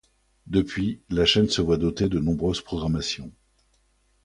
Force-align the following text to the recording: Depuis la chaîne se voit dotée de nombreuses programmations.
Depuis 0.47 1.03
la 1.11 1.25
chaîne 1.25 1.47
se 1.47 1.61
voit 1.61 1.77
dotée 1.77 2.09
de 2.09 2.17
nombreuses 2.19 2.61
programmations. 2.63 3.31